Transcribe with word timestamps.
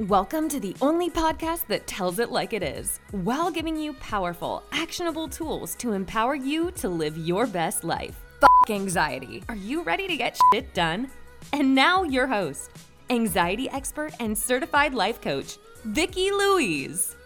Welcome 0.00 0.50
to 0.50 0.60
the 0.60 0.76
only 0.82 1.08
podcast 1.08 1.68
that 1.68 1.86
tells 1.86 2.18
it 2.18 2.30
like 2.30 2.52
it 2.52 2.62
is, 2.62 3.00
while 3.12 3.50
giving 3.50 3.78
you 3.78 3.94
powerful, 3.94 4.62
actionable 4.70 5.26
tools 5.26 5.74
to 5.76 5.92
empower 5.92 6.34
you 6.34 6.70
to 6.72 6.90
live 6.90 7.16
your 7.16 7.46
best 7.46 7.82
life. 7.82 8.14
Fuck 8.38 8.68
anxiety. 8.68 9.42
Are 9.48 9.56
you 9.56 9.80
ready 9.80 10.06
to 10.06 10.14
get 10.18 10.38
shit 10.52 10.74
done? 10.74 11.10
And 11.54 11.74
now 11.74 12.02
your 12.02 12.26
host, 12.26 12.72
anxiety 13.08 13.70
expert 13.70 14.12
and 14.20 14.36
certified 14.36 14.92
life 14.92 15.22
coach, 15.22 15.56
Vicki 15.82 16.30
Louise. 16.30 17.16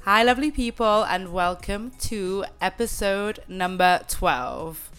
Hi, 0.00 0.22
lovely 0.22 0.50
people, 0.50 1.02
and 1.02 1.30
welcome 1.30 1.90
to 2.04 2.46
episode 2.62 3.40
number 3.48 4.00
12. 4.08 4.95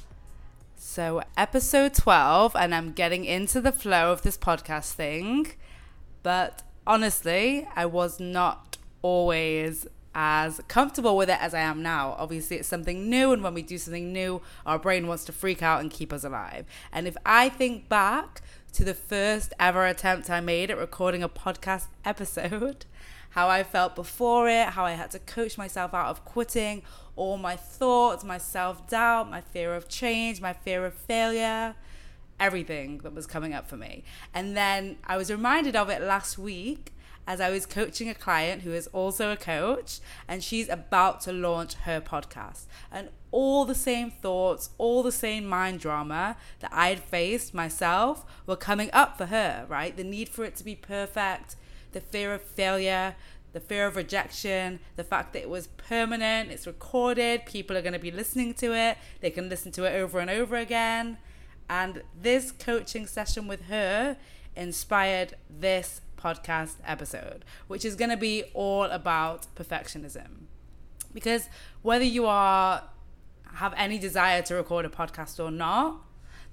So, 0.97 1.21
episode 1.37 1.93
12, 1.93 2.55
and 2.55 2.73
I'm 2.73 2.91
getting 2.91 3.23
into 3.23 3.61
the 3.61 3.71
flow 3.71 4.11
of 4.11 4.23
this 4.23 4.35
podcast 4.35 4.93
thing. 4.93 5.45
But 6.23 6.63
honestly, 6.87 7.67
I 7.75 7.85
was 7.85 8.19
not 8.19 8.77
always 9.03 9.85
as 10.15 10.59
comfortable 10.67 11.15
with 11.15 11.29
it 11.29 11.39
as 11.39 11.53
I 11.53 11.59
am 11.59 11.83
now. 11.83 12.15
Obviously, 12.17 12.57
it's 12.57 12.67
something 12.67 13.11
new, 13.11 13.31
and 13.31 13.43
when 13.43 13.53
we 13.53 13.61
do 13.61 13.77
something 13.77 14.11
new, 14.11 14.41
our 14.65 14.79
brain 14.79 15.05
wants 15.05 15.23
to 15.25 15.31
freak 15.31 15.61
out 15.61 15.81
and 15.81 15.91
keep 15.91 16.11
us 16.11 16.23
alive. 16.23 16.65
And 16.91 17.07
if 17.07 17.15
I 17.23 17.49
think 17.49 17.87
back 17.87 18.41
to 18.73 18.83
the 18.83 18.95
first 18.95 19.53
ever 19.59 19.85
attempt 19.85 20.31
I 20.31 20.39
made 20.39 20.71
at 20.71 20.79
recording 20.79 21.21
a 21.21 21.29
podcast 21.29 21.85
episode, 22.05 22.87
how 23.37 23.49
I 23.49 23.61
felt 23.61 23.95
before 23.95 24.49
it, 24.49 24.69
how 24.69 24.85
I 24.85 24.93
had 24.93 25.11
to 25.11 25.19
coach 25.19 25.59
myself 25.59 25.93
out 25.93 26.07
of 26.07 26.25
quitting, 26.25 26.81
all 27.17 27.37
my 27.37 27.55
thoughts, 27.55 28.23
my 28.23 28.37
self 28.37 28.87
doubt, 28.87 29.29
my 29.29 29.41
fear 29.41 29.75
of 29.75 29.89
change, 29.89 30.39
my 30.39 30.53
fear 30.53 30.85
of 30.85 30.93
failure, 30.93 31.75
everything 32.39 32.99
that 32.99 33.13
was 33.13 33.27
coming 33.27 33.53
up 33.53 33.67
for 33.67 33.75
me. 33.75 34.03
And 34.33 34.55
then 34.55 34.97
I 35.05 35.17
was 35.17 35.29
reminded 35.29 35.75
of 35.75 35.89
it 35.89 36.01
last 36.01 36.37
week 36.37 36.93
as 37.27 37.41
I 37.41 37.49
was 37.49 37.65
coaching 37.65 38.07
a 38.07 38.13
client 38.13 38.61
who 38.61 38.71
is 38.71 38.87
also 38.87 39.31
a 39.31 39.35
coach, 39.35 39.99
and 40.29 40.41
she's 40.41 40.69
about 40.69 41.19
to 41.21 41.33
launch 41.33 41.73
her 41.73 41.99
podcast. 41.99 42.67
And 42.89 43.09
all 43.31 43.65
the 43.65 43.75
same 43.75 44.11
thoughts, 44.11 44.69
all 44.77 45.03
the 45.03 45.11
same 45.11 45.45
mind 45.45 45.81
drama 45.81 46.37
that 46.61 46.71
I 46.71 46.87
had 46.87 47.01
faced 47.01 47.53
myself 47.53 48.25
were 48.45 48.55
coming 48.55 48.89
up 48.93 49.17
for 49.17 49.25
her, 49.25 49.65
right? 49.67 49.97
The 49.97 50.05
need 50.05 50.29
for 50.29 50.45
it 50.45 50.55
to 50.55 50.63
be 50.63 50.75
perfect 50.75 51.57
the 51.91 52.01
fear 52.01 52.33
of 52.33 52.41
failure, 52.41 53.15
the 53.57 53.65
fear 53.65 53.87
of 53.87 53.95
rejection, 53.95 54.79
the 54.97 55.03
fact 55.03 55.33
that 55.33 55.41
it 55.41 55.49
was 55.49 55.65
permanent, 55.65 56.51
it's 56.51 56.67
recorded, 56.67 57.43
people 57.47 57.75
are 57.75 57.81
going 57.81 57.91
to 57.91 57.97
be 57.97 58.11
listening 58.11 58.53
to 58.53 58.71
it, 58.71 58.99
they 59.19 59.31
can 59.31 59.49
listen 59.49 59.71
to 59.71 59.83
it 59.85 59.95
over 59.95 60.19
and 60.19 60.29
over 60.29 60.55
again. 60.55 61.17
And 61.67 62.03
this 62.21 62.51
coaching 62.51 63.07
session 63.07 63.47
with 63.47 63.63
her 63.63 64.15
inspired 64.55 65.33
this 65.49 66.01
podcast 66.19 66.75
episode, 66.85 67.45
which 67.67 67.83
is 67.83 67.95
going 67.95 68.11
to 68.11 68.17
be 68.17 68.43
all 68.53 68.83
about 68.83 69.47
perfectionism. 69.55 70.45
Because 71.11 71.49
whether 71.81 72.05
you 72.05 72.27
are 72.27 72.83
have 73.55 73.73
any 73.75 73.97
desire 73.97 74.43
to 74.43 74.53
record 74.53 74.85
a 74.85 74.89
podcast 74.89 75.43
or 75.43 75.49
not, 75.49 76.03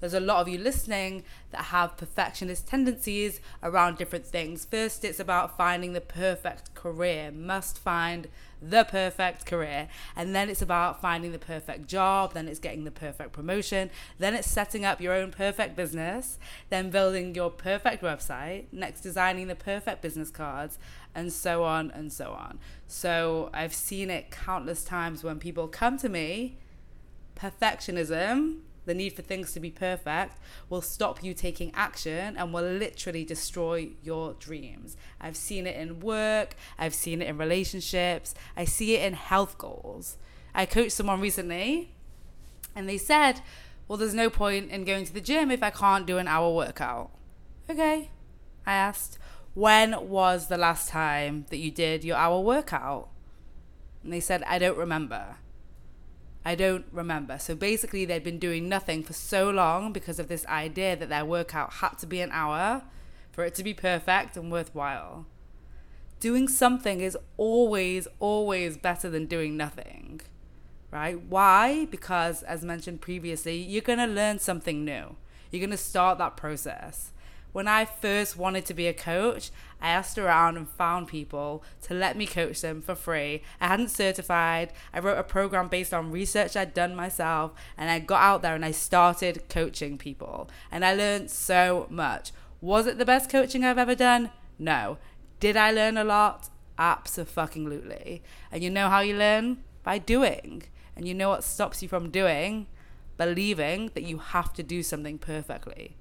there's 0.05 0.13
a 0.13 0.21
lot 0.21 0.43
of 0.43 0.49
you 0.49 0.59
listening 0.59 1.25
that 1.51 1.65
have 1.65 1.97
perfectionist 1.97 2.69
tendencies 2.69 3.41
around 3.63 3.97
different 3.97 4.27
things. 4.27 4.67
First, 4.67 5.03
it's 5.03 5.19
about 5.19 5.57
finding 5.57 5.95
the 5.95 6.01
perfect 6.03 6.75
career, 6.75 7.31
must 7.33 7.79
find 7.79 8.29
the 8.61 8.85
perfect 8.85 9.47
career. 9.47 9.89
And 10.15 10.37
then 10.37 10.51
it's 10.51 10.61
about 10.61 11.01
finding 11.01 11.33
the 11.33 11.39
perfect 11.39 11.87
job, 11.87 12.35
then 12.35 12.49
it's 12.49 12.59
getting 12.59 12.85
the 12.85 12.91
perfect 12.91 13.33
promotion, 13.33 13.89
then 14.19 14.35
it's 14.35 14.47
setting 14.47 14.85
up 14.85 15.01
your 15.01 15.15
own 15.15 15.31
perfect 15.31 15.75
business, 15.75 16.39
then 16.69 16.91
building 16.91 17.35
your 17.35 17.49
perfect 17.49 18.03
website, 18.03 18.65
next 18.73 19.01
designing 19.01 19.49
the 19.49 19.57
perfect 19.57 20.03
business 20.03 20.31
cards, 20.31 20.79
and 21.15 21.33
so 21.33 21.65
on 21.65 21.91
and 21.93 22.13
so 22.13 22.33
on. 22.33 22.59
So 22.87 23.49
I've 23.55 23.75
seen 23.75 24.11
it 24.11 24.31
countless 24.31 24.85
times 24.85 25.25
when 25.25 25.39
people 25.39 25.67
come 25.67 25.97
to 25.97 26.11
me, 26.11 26.59
perfectionism 27.37 28.61
the 28.87 28.95
need 28.95 29.15
for 29.15 29.23
things 29.23 29.53
to 29.53 29.61
be 29.61 29.71
perfect 29.71 30.39
will 30.69 30.83
stop 30.83 31.23
you 31.23 31.35
taking 31.35 31.73
action 31.75 32.37
and 32.37 32.53
will 32.53 32.63
literally 32.63 33.25
destroy 33.25 33.91
your 34.03 34.35
dreams. 34.35 34.97
I've 35.21 35.37
seen 35.37 35.67
it 35.67 35.77
in 35.77 36.01
work, 36.01 36.55
I've 36.79 36.95
seen 36.95 37.23
it 37.23 37.29
in 37.29 37.39
relationships, 37.39 38.35
I 38.57 38.65
see 38.65 38.95
it 38.95 39.05
in 39.05 39.15
health 39.15 39.59
goals. 39.59 40.17
I 40.55 40.67
coached 40.67 40.93
someone 40.93 41.21
recently 41.21 41.95
and 42.75 42.89
they 42.89 42.99
said, 42.99 43.41
Well, 43.89 43.99
there's 43.99 44.15
no 44.15 44.31
point 44.31 44.71
in 44.71 44.85
going 44.85 45.05
to 45.07 45.15
the 45.15 45.21
gym 45.21 45.51
if 45.51 45.63
I 45.63 45.71
can't 45.71 46.07
do 46.07 46.19
an 46.19 46.29
hour 46.29 46.53
workout. 46.53 47.11
Okay, 47.69 48.11
I 48.67 48.73
asked, 48.73 49.19
When 49.55 50.09
was 50.09 50.49
the 50.49 50.59
last 50.59 50.89
time 50.89 51.47
that 51.51 51.59
you 51.59 51.71
did 51.71 52.05
your 52.05 52.17
hour 52.17 52.41
workout? 52.41 53.09
And 54.03 54.13
they 54.13 54.21
said, 54.21 54.43
I 54.45 54.59
don't 54.59 54.77
remember. 54.77 55.37
I 56.45 56.55
don't 56.55 56.85
remember. 56.93 57.39
So 57.39 57.55
basically, 57.55 58.05
they'd 58.05 58.23
been 58.23 58.39
doing 58.39 58.69
nothing 58.69 59.03
for 59.03 59.15
so 59.15 59.51
long 59.51 59.93
because 59.93 60.19
of 60.19 60.29
this 60.29 60.47
idea 60.47 60.95
that 60.97 61.09
their 61.09 61.25
workout 61.25 61.75
had 61.75 61.99
to 62.01 62.07
be 62.07 62.21
an 62.21 62.31
hour 62.33 62.83
for 63.33 63.45
it 63.45 63.55
to 63.57 63.65
be 63.65 63.73
perfect 63.73 64.37
and 64.37 64.53
worthwhile. 64.53 65.27
Doing 66.21 66.47
something 66.47 67.01
is 67.01 67.17
always, 67.37 68.07
always 68.21 68.77
better 68.77 69.09
than 69.09 69.27
doing 69.27 69.57
nothing, 69.57 70.21
right? 70.91 71.21
Why? 71.21 71.87
Because, 71.87 72.43
as 72.43 72.63
mentioned 72.63 73.01
previously, 73.01 73.57
you're 73.57 73.83
going 73.83 73.99
to 73.99 74.07
learn 74.07 74.39
something 74.39 74.85
new. 74.85 75.17
You're 75.51 75.61
going 75.61 75.71
to 75.71 75.77
start 75.77 76.19
that 76.19 76.37
process 76.37 77.13
when 77.55 77.69
I 77.69 77.85
first 77.85 78.37
wanted 78.37 78.67
to 78.67 78.75
be 78.75 78.89
a 78.89 78.93
coach, 78.93 79.53
I 79.81 79.91
asked 79.91 80.19
around 80.19 80.57
and 80.57 80.69
found 80.69 81.07
people 81.07 81.63
to 81.83 81.95
let 81.95 82.17
me 82.17 82.27
coach 82.27 82.61
them 82.61 82.83
for 82.83 82.97
free. 82.97 83.43
I 83.61 83.69
hadn't 83.69 83.93
certified. 83.93 84.73
I 84.93 84.99
wrote 84.99 85.19
a 85.19 85.23
program 85.23 85.69
based 85.69 85.95
on 85.95 86.11
research 86.11 86.57
I'd 86.57 86.75
done 86.75 86.97
myself, 86.97 87.53
and 87.79 87.93
I 87.93 88.01
got 88.01 88.23
out 88.23 88.43
there 88.43 88.57
and 88.57 88.65
I 88.65 88.73
started 88.73 89.49
coaching 89.49 89.97
people. 89.99 90.51
And 90.73 90.85
I 90.85 90.95
learned 90.95 91.31
so 91.31 91.87
much. 91.91 92.33
Was 92.61 92.89
it 92.89 92.99
the 92.99 93.05
best 93.05 93.31
coaching 93.31 93.65
I've 93.65 93.79
ever 93.79 93.95
done? 93.95 94.31
No. 94.59 94.99
Did 95.39 95.57
I 95.57 95.71
learn 95.71 95.97
a 95.97 96.03
lot? 96.03 96.49
Absolutely. 96.77 98.25
And 98.51 98.65
you 98.65 98.71
know 98.71 98.89
how 98.89 98.99
you 98.99 99.17
learn? 99.17 99.59
By 99.85 99.99
doing. 99.99 100.65
And 100.97 101.07
you 101.07 101.15
know 101.15 101.29
what 101.29 101.45
stops 101.45 101.83
you 101.83 101.89
from 101.89 102.11
doing? 102.11 102.67
Believing 103.17 103.93
that 103.95 104.03
you 104.03 104.19
have 104.19 104.53
to 104.55 104.65
do 104.65 104.83
something 104.83 105.19
perfectly. 105.19 105.95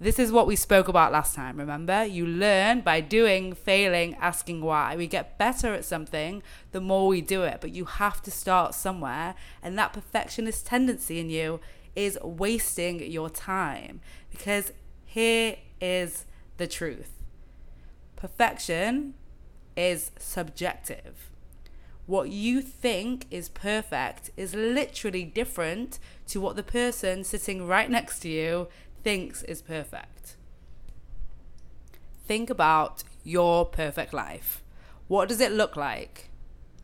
This 0.00 0.20
is 0.20 0.30
what 0.30 0.46
we 0.46 0.54
spoke 0.54 0.86
about 0.86 1.10
last 1.10 1.34
time, 1.34 1.56
remember? 1.56 2.04
You 2.04 2.24
learn 2.24 2.82
by 2.82 3.00
doing, 3.00 3.52
failing, 3.52 4.14
asking 4.20 4.60
why. 4.60 4.94
We 4.94 5.08
get 5.08 5.38
better 5.38 5.74
at 5.74 5.84
something 5.84 6.40
the 6.70 6.80
more 6.80 7.08
we 7.08 7.20
do 7.20 7.42
it, 7.42 7.58
but 7.60 7.74
you 7.74 7.84
have 7.84 8.22
to 8.22 8.30
start 8.30 8.74
somewhere. 8.74 9.34
And 9.60 9.76
that 9.76 9.92
perfectionist 9.92 10.66
tendency 10.66 11.18
in 11.18 11.30
you 11.30 11.58
is 11.96 12.16
wasting 12.22 13.10
your 13.10 13.28
time. 13.28 14.00
Because 14.30 14.72
here 15.04 15.56
is 15.80 16.26
the 16.58 16.66
truth 16.66 17.14
perfection 18.14 19.14
is 19.76 20.10
subjective. 20.18 21.30
What 22.06 22.30
you 22.30 22.62
think 22.62 23.26
is 23.30 23.48
perfect 23.48 24.30
is 24.36 24.54
literally 24.54 25.24
different 25.24 25.98
to 26.28 26.40
what 26.40 26.56
the 26.56 26.62
person 26.62 27.22
sitting 27.22 27.66
right 27.66 27.88
next 27.88 28.20
to 28.20 28.28
you 28.28 28.68
thinks 29.02 29.42
is 29.42 29.62
perfect. 29.62 30.36
Think 32.26 32.50
about 32.50 33.04
your 33.24 33.64
perfect 33.64 34.12
life. 34.12 34.62
What 35.06 35.28
does 35.28 35.40
it 35.40 35.52
look 35.52 35.76
like? 35.76 36.28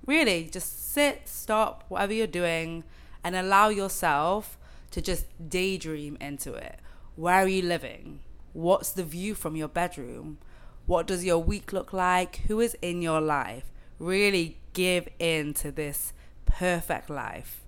Really, 0.06 0.48
just 0.50 0.92
sit, 0.92 1.28
stop, 1.28 1.84
whatever 1.88 2.12
you're 2.12 2.26
doing, 2.26 2.84
and 3.22 3.36
allow 3.36 3.68
yourself 3.68 4.58
to 4.90 5.02
just 5.02 5.26
daydream 5.48 6.16
into 6.20 6.54
it. 6.54 6.78
Where 7.16 7.36
are 7.36 7.48
you 7.48 7.62
living? 7.62 8.20
What's 8.52 8.92
the 8.92 9.04
view 9.04 9.34
from 9.34 9.56
your 9.56 9.68
bedroom? 9.68 10.38
What 10.86 11.06
does 11.06 11.24
your 11.24 11.38
week 11.38 11.72
look 11.72 11.92
like? 11.92 12.36
Who 12.48 12.60
is 12.60 12.76
in 12.80 13.02
your 13.02 13.20
life? 13.20 13.64
Really 13.98 14.58
give 14.72 15.08
in 15.18 15.54
to 15.54 15.70
this 15.70 16.12
perfect 16.46 17.10
life. 17.10 17.62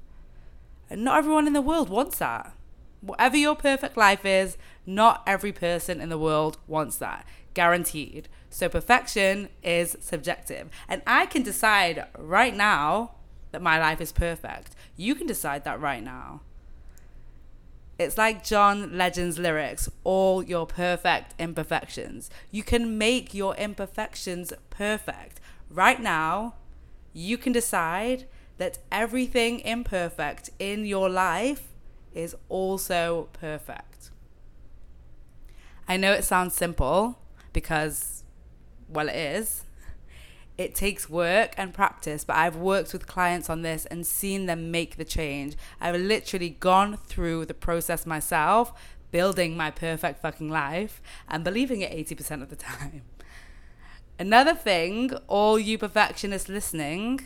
And 0.88 1.04
not 1.04 1.18
everyone 1.18 1.46
in 1.46 1.52
the 1.52 1.62
world 1.62 1.88
wants 1.88 2.18
that 2.18 2.55
whatever 3.06 3.36
your 3.36 3.54
perfect 3.54 3.96
life 3.96 4.24
is, 4.24 4.56
not 4.84 5.22
every 5.26 5.52
person 5.52 6.00
in 6.00 6.08
the 6.08 6.18
world 6.18 6.58
wants 6.66 6.96
that. 6.98 7.26
Guaranteed. 7.54 8.28
So 8.50 8.68
perfection 8.68 9.48
is 9.62 9.96
subjective. 10.00 10.68
And 10.88 11.02
I 11.06 11.26
can 11.26 11.42
decide 11.42 12.06
right 12.18 12.54
now 12.54 13.12
that 13.52 13.62
my 13.62 13.78
life 13.78 14.00
is 14.00 14.12
perfect. 14.12 14.74
You 14.96 15.14
can 15.14 15.26
decide 15.26 15.64
that 15.64 15.80
right 15.80 16.02
now. 16.02 16.42
It's 17.98 18.18
like 18.18 18.44
John 18.44 18.98
Legend's 18.98 19.38
lyrics, 19.38 19.88
all 20.04 20.42
your 20.42 20.66
perfect 20.66 21.34
imperfections. 21.38 22.28
You 22.50 22.62
can 22.62 22.98
make 22.98 23.32
your 23.32 23.54
imperfections 23.56 24.52
perfect. 24.68 25.40
Right 25.70 26.00
now, 26.00 26.56
you 27.14 27.38
can 27.38 27.52
decide 27.52 28.26
that 28.58 28.78
everything 28.92 29.60
imperfect 29.60 30.50
in 30.58 30.84
your 30.84 31.08
life 31.08 31.68
is 32.16 32.34
also 32.48 33.28
perfect. 33.32 34.10
I 35.86 35.96
know 35.96 36.12
it 36.12 36.24
sounds 36.24 36.54
simple 36.54 37.18
because, 37.52 38.24
well, 38.88 39.08
it 39.08 39.16
is. 39.16 39.64
It 40.58 40.74
takes 40.74 41.10
work 41.10 41.52
and 41.58 41.74
practice, 41.74 42.24
but 42.24 42.36
I've 42.36 42.56
worked 42.56 42.94
with 42.94 43.06
clients 43.06 43.50
on 43.50 43.60
this 43.60 43.84
and 43.86 44.06
seen 44.06 44.46
them 44.46 44.70
make 44.70 44.96
the 44.96 45.04
change. 45.04 45.54
I've 45.80 46.00
literally 46.00 46.48
gone 46.48 46.96
through 46.96 47.44
the 47.44 47.54
process 47.54 48.06
myself, 48.06 48.72
building 49.10 49.56
my 49.56 49.70
perfect 49.70 50.20
fucking 50.20 50.48
life 50.48 51.02
and 51.28 51.44
believing 51.44 51.82
it 51.82 51.92
80% 51.92 52.42
of 52.42 52.48
the 52.48 52.56
time. 52.56 53.02
Another 54.18 54.54
thing, 54.54 55.12
all 55.28 55.58
you 55.58 55.76
perfectionists 55.76 56.48
listening, 56.48 57.20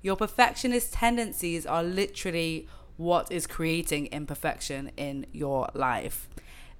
your 0.00 0.16
perfectionist 0.16 0.94
tendencies 0.94 1.66
are 1.66 1.82
literally 1.82 2.66
what 3.00 3.32
is 3.32 3.46
creating 3.46 4.06
imperfection 4.06 4.90
in 4.98 5.24
your 5.32 5.70
life. 5.72 6.28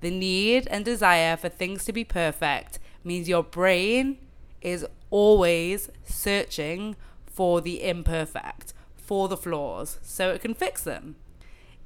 The 0.03 0.11
need 0.11 0.69
and 0.69 0.85
desire 0.85 1.35
for 1.37 1.49
things 1.49 1.85
to 1.87 1.93
be 1.95 2.05
perfect 2.05 2.79
means 3.03 3.27
your 3.27 3.43
brain 3.43 4.19
is 4.61 4.87
always 5.09 5.89
searching 6.05 6.95
for 7.27 7.63
the 7.63 7.83
imperfect, 7.83 8.75
for 8.97 9.29
the 9.29 9.37
flaws, 9.37 9.99
so 10.03 10.31
it 10.31 10.43
can 10.43 10.53
fix 10.53 10.85
them. 10.85 11.17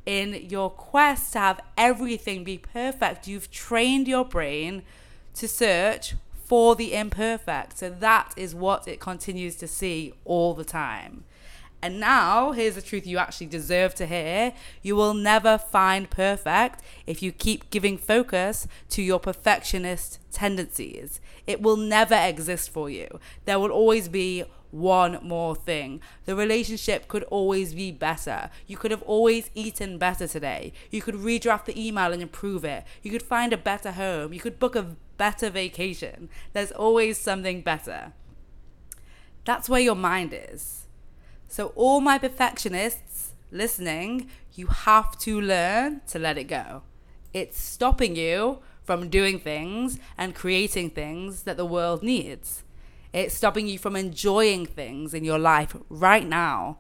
In 0.05 0.35
your 0.51 0.69
quest 0.69 1.33
to 1.35 1.39
have 1.39 1.61
everything 1.79 2.43
be 2.43 2.59
perfect, 2.59 3.29
you've 3.29 3.53
trained 3.53 4.09
your 4.09 4.25
brain 4.25 4.83
to 5.35 5.47
search 5.47 6.15
for 6.45 6.75
the 6.75 6.93
imperfect. 6.93 7.79
So 7.79 7.89
that 7.89 8.35
is 8.37 8.53
what 8.53 8.89
it 8.89 8.99
continues 8.99 9.55
to 9.57 9.69
see 9.69 10.13
all 10.25 10.55
the 10.55 10.65
time. 10.65 11.25
And 11.85 12.01
now, 12.01 12.53
here's 12.53 12.77
the 12.77 12.81
truth 12.81 13.07
you 13.07 13.19
actually 13.19 13.49
deserve 13.49 13.95
to 13.97 14.07
hear. 14.07 14.55
You 14.81 14.97
will 14.97 15.13
never 15.13 15.59
find 15.59 16.09
perfect 16.09 16.81
if 17.07 17.21
you 17.21 17.31
keep 17.31 17.69
giving 17.69 17.99
focus 17.99 18.67
to 18.89 19.03
your 19.03 19.21
perfectionist 19.21 20.19
tendencies. 20.33 21.21
It 21.47 21.61
will 21.61 21.77
never 21.77 22.15
exist 22.15 22.71
for 22.71 22.89
you. 22.89 23.21
There 23.45 23.59
will 23.59 23.71
always 23.71 24.09
be 24.09 24.45
one 24.71 25.19
more 25.21 25.55
thing. 25.55 26.01
The 26.25 26.35
relationship 26.35 27.07
could 27.07 27.25
always 27.25 27.75
be 27.75 27.93
better. 27.93 28.49
You 28.67 28.79
could 28.79 28.91
have 28.91 29.03
always 29.03 29.51
eaten 29.55 29.99
better 29.99 30.27
today. 30.27 30.73
You 30.91 31.03
could 31.03 31.17
redraft 31.17 31.67
the 31.67 31.79
email 31.79 32.15
and 32.15 32.23
improve 32.23 32.65
it. 32.65 32.85
You 33.03 33.11
could 33.11 33.23
find 33.23 33.53
a 33.53 33.59
better 33.59 33.93
home. 33.93 34.33
You 34.33 34.41
could 34.41 34.59
book 34.59 34.75
a 34.75 34.97
better 35.19 35.51
vacation. 35.51 36.31
There's 36.55 36.73
always 36.73 37.19
something 37.19 37.61
better. 37.61 38.15
That's 39.45 39.69
where 39.69 39.83
your 39.83 39.95
mind 39.95 40.33
is. 40.33 40.84
So, 41.49 41.69
all 41.76 42.00
my 42.00 42.19
perfectionists 42.19 43.32
listening, 43.50 44.29
you 44.55 44.67
have 44.67 45.19
to 45.19 45.41
learn 45.41 46.00
to 46.08 46.19
let 46.19 46.38
it 46.38 46.44
go. 46.44 46.82
It's 47.32 47.61
stopping 47.61 48.17
you 48.17 48.61
from 48.82 49.08
doing 49.08 49.38
things 49.38 49.99
and 50.19 50.35
creating 50.35 50.91
things 50.91 51.43
that 51.43 51.56
the 51.56 51.64
world 51.64 52.02
needs. 52.02 52.62
It's 53.12 53.35
stopping 53.35 53.67
you 53.67 53.79
from 53.79 53.96
enjoying 53.96 54.67
things 54.67 55.14
in 55.14 55.25
your 55.25 55.38
life 55.38 55.76
right 55.88 56.26
now. 56.26 56.79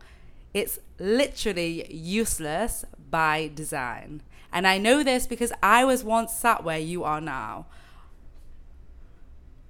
It's 0.52 0.78
literally 0.98 1.92
useless 1.92 2.84
by 3.10 3.50
design. 3.54 4.22
And 4.52 4.66
I 4.66 4.78
know 4.78 5.02
this 5.02 5.26
because 5.26 5.52
I 5.62 5.84
was 5.84 6.04
once 6.04 6.32
sat 6.32 6.62
where 6.62 6.78
you 6.78 7.04
are 7.04 7.20
now. 7.20 7.66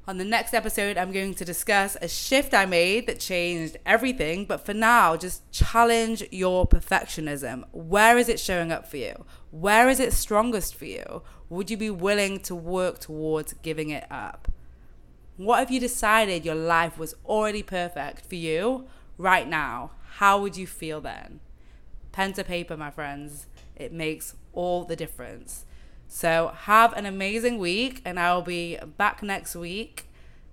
On 0.07 0.19
the 0.19 0.25
next 0.25 0.53
episode, 0.53 0.99
I'm 0.99 1.13
going 1.13 1.33
to 1.33 1.47
discuss 1.47 1.97
a 2.03 2.09
shift 2.09 2.53
I 2.53 2.67
made 2.67 3.07
that 3.07 3.21
changed 3.21 3.79
everything. 3.87 4.45
But 4.45 4.67
for 4.67 4.75
now, 4.75 5.17
just 5.17 5.51
challenge 5.51 6.23
your 6.31 6.69
perfectionism. 6.69 7.65
Where 7.73 8.19
is 8.19 8.29
it 8.29 8.39
showing 8.39 8.71
up 8.71 8.87
for 8.87 8.99
you? 8.99 9.25
Where 9.51 9.89
is 9.89 10.01
it 10.01 10.13
strongest 10.13 10.75
for 10.75 10.85
you? 10.85 11.23
Would 11.49 11.71
you 11.71 11.79
be 11.79 11.89
willing 11.89 12.41
to 12.41 12.55
work 12.55 12.99
towards 12.99 13.55
giving 13.63 13.89
it 13.89 14.07
up? 14.11 14.49
What 15.39 15.63
if 15.63 15.71
you 15.71 15.81
decided 15.81 16.45
your 16.45 16.55
life 16.55 16.99
was 16.99 17.15
already 17.25 17.63
perfect 17.63 18.27
for 18.27 18.35
you 18.35 18.87
right 19.17 19.49
now? 19.49 19.93
How 20.17 20.39
would 20.39 20.59
you 20.59 20.67
feel 20.67 21.01
then? 21.01 21.41
Pen 22.13 22.35
to 22.35 22.45
paper, 22.45 22.77
my 22.77 22.91
friends. 22.91 23.47
It 23.75 23.91
makes 23.91 24.35
all 24.53 24.85
the 24.85 24.97
difference. 24.97 25.65
So 26.09 26.53
have 26.55 26.93
an 26.95 27.07
amazing 27.07 27.59
week, 27.59 28.01
and 28.05 28.19
I'll 28.19 28.43
be 28.43 28.79
back 28.97 29.23
next 29.23 29.57
week 29.57 30.07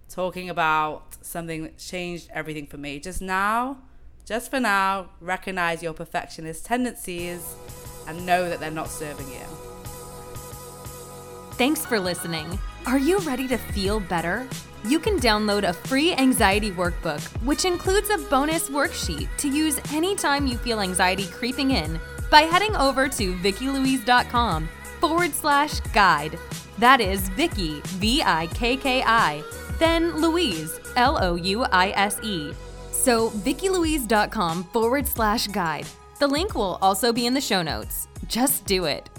talking 0.10 0.50
about 0.50 1.18
something 1.22 1.64
that 1.64 1.78
changed 1.78 2.30
everything 2.34 2.68
for 2.68 2.78
me. 2.78 3.00
Just 3.00 3.22
now, 3.22 3.78
just 4.26 4.52
for 4.52 4.60
now, 4.60 5.10
recognize 5.20 5.82
your 5.82 5.94
perfectionist 5.94 6.66
tendencies 6.66 7.56
and 8.08 8.26
know 8.26 8.50
that 8.50 8.60
they're 8.60 8.72
not 8.72 8.90
serving 8.90 9.28
you. 9.28 9.46
Thanks 11.54 11.86
for 11.86 12.00
listening. 12.00 12.60
Are 12.88 12.98
you 12.98 13.20
ready 13.20 13.48
to 13.48 13.58
feel 13.58 14.00
better? 14.00 14.48
You 14.84 15.00
can 15.00 15.20
download 15.20 15.64
a 15.64 15.74
free 15.74 16.14
anxiety 16.14 16.72
workbook, 16.72 17.22
which 17.44 17.66
includes 17.66 18.10
a 18.10 18.18
bonus 18.18 18.70
worksheet 18.70 19.30
to 19.38 19.48
use 19.48 19.80
anytime 19.94 20.48
you 20.48 20.58
feel 20.58 20.80
anxiety 20.80 21.28
creeping 21.28 21.72
in 21.72 22.00
by 22.32 22.42
heading 22.42 22.76
over 22.76 23.08
to 23.08 23.36
vickilouise.com 23.36 24.68
forward 25.02 25.34
slash 25.34 25.80
guide. 25.92 26.38
That 26.78 27.02
is 27.02 27.28
Vicki, 27.30 27.82
V 28.00 28.24
I 28.24 28.48
K 28.54 28.78
K 28.78 29.04
I, 29.06 29.44
then 29.80 30.16
Louise, 30.22 30.80
L 30.96 31.22
O 31.22 31.36
U 31.36 31.64
I 31.64 31.90
S 31.90 32.20
E. 32.24 32.54
So, 32.92 33.32
vickilouise.com 33.32 34.66
forward 34.66 35.08
slash 35.08 35.48
guide. 35.48 35.88
The 36.20 36.28
link 36.28 36.54
will 36.54 36.78
also 36.82 37.12
be 37.12 37.26
in 37.26 37.34
the 37.34 37.42
show 37.42 37.64
notes. 37.64 38.08
Just 38.28 38.66
do 38.66 38.86
it. 38.86 39.10